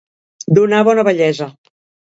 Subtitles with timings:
[0.59, 1.51] Donar bona vellesa.